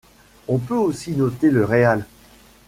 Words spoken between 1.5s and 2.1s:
le Réal.